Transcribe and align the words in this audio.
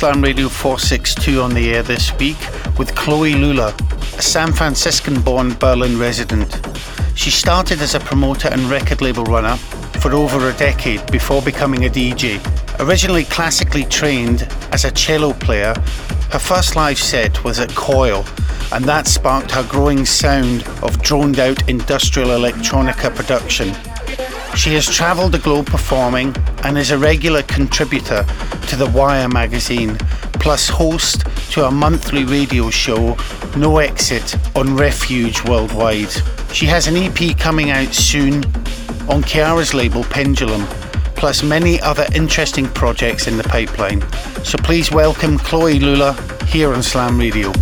Slam 0.00 0.22
Radio 0.22 0.48
462 0.48 1.42
on 1.42 1.52
the 1.52 1.74
air 1.74 1.82
this 1.82 2.10
week 2.16 2.38
with 2.78 2.94
Chloe 2.94 3.34
Lula, 3.34 3.74
a 4.16 4.22
San 4.22 4.50
Franciscan 4.50 5.20
born 5.20 5.52
Berlin 5.56 5.98
resident. 5.98 6.58
She 7.14 7.30
started 7.30 7.82
as 7.82 7.94
a 7.94 8.00
promoter 8.00 8.48
and 8.48 8.62
record 8.62 9.02
label 9.02 9.24
runner 9.24 9.56
for 10.00 10.14
over 10.14 10.48
a 10.48 10.54
decade 10.54 11.04
before 11.12 11.42
becoming 11.42 11.84
a 11.84 11.90
DJ. 11.90 12.40
Originally 12.80 13.24
classically 13.24 13.84
trained 13.84 14.48
as 14.72 14.86
a 14.86 14.90
cello 14.90 15.34
player, 15.34 15.74
her 16.30 16.38
first 16.38 16.76
live 16.76 16.98
set 16.98 17.44
was 17.44 17.58
at 17.58 17.68
Coil, 17.74 18.24
and 18.72 18.86
that 18.86 19.06
sparked 19.06 19.50
her 19.50 19.64
growing 19.64 20.06
sound 20.06 20.66
of 20.82 21.02
droned 21.02 21.38
out 21.38 21.68
industrial 21.68 22.30
electronica 22.30 23.14
production. 23.14 23.74
She 24.56 24.74
has 24.74 24.86
travelled 24.86 25.32
the 25.32 25.38
globe 25.38 25.66
performing 25.66 26.34
and 26.64 26.76
is 26.76 26.90
a 26.90 26.98
regular 26.98 27.42
contributor 27.42 28.24
to 28.68 28.76
the 28.76 28.90
Wire 28.94 29.28
magazine, 29.28 29.96
plus 30.34 30.68
host 30.68 31.24
to 31.52 31.64
a 31.64 31.70
monthly 31.70 32.24
radio 32.24 32.68
show, 32.68 33.16
No 33.56 33.78
Exit, 33.78 34.36
on 34.56 34.76
Refuge 34.76 35.42
Worldwide. 35.44 36.10
She 36.52 36.66
has 36.66 36.88
an 36.88 36.96
EP 36.96 37.38
coming 37.38 37.70
out 37.70 37.94
soon 37.94 38.44
on 39.08 39.22
Kiara's 39.22 39.72
label 39.72 40.04
Pendulum, 40.04 40.66
plus 41.16 41.42
many 41.42 41.80
other 41.80 42.06
interesting 42.14 42.66
projects 42.66 43.26
in 43.28 43.36
the 43.36 43.44
pipeline. 43.44 44.02
So 44.44 44.58
please 44.58 44.90
welcome 44.90 45.38
Chloe 45.38 45.78
Lula 45.78 46.12
here 46.46 46.72
on 46.72 46.82
Slam 46.82 47.18
Radio. 47.18 47.52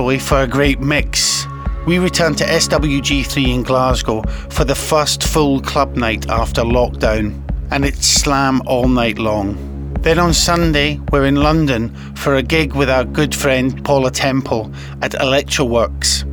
For 0.00 0.40
a 0.40 0.46
great 0.46 0.80
mix. 0.80 1.46
We 1.86 1.98
return 1.98 2.34
to 2.36 2.44
SWG3 2.44 3.54
in 3.54 3.62
Glasgow 3.62 4.22
for 4.48 4.64
the 4.64 4.74
first 4.74 5.22
full 5.22 5.60
club 5.60 5.94
night 5.94 6.26
after 6.30 6.62
lockdown, 6.62 7.38
and 7.70 7.84
it's 7.84 8.06
slam 8.06 8.62
all 8.64 8.88
night 8.88 9.18
long. 9.18 9.58
Then 10.00 10.18
on 10.18 10.32
Sunday, 10.32 10.98
we're 11.12 11.26
in 11.26 11.36
London 11.36 11.94
for 12.16 12.36
a 12.36 12.42
gig 12.42 12.72
with 12.72 12.88
our 12.88 13.04
good 13.04 13.34
friend 13.34 13.84
Paula 13.84 14.10
Temple 14.10 14.72
at 15.02 15.12
Electrowerkz. 15.12 16.24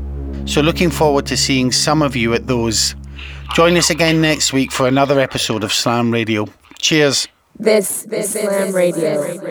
So, 0.49 0.61
looking 0.61 0.89
forward 0.89 1.25
to 1.25 1.35
seeing 1.35 1.73
some 1.73 2.01
of 2.01 2.15
you 2.15 2.33
at 2.33 2.47
those. 2.47 2.95
Join 3.53 3.75
us 3.75 3.89
again 3.89 4.21
next 4.21 4.53
week 4.53 4.71
for 4.71 4.87
another 4.87 5.19
episode 5.19 5.65
of 5.65 5.73
Slam 5.73 6.09
Radio. 6.09 6.47
Cheers. 6.79 7.27
This, 7.59 8.03
this 8.03 8.33
is 8.33 8.43
Slam 8.43 8.73
Radio. 8.73 9.41